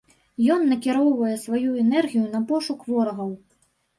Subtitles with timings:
[0.53, 3.29] Ён накіроўвае сваю энергію на пошук ворагаў.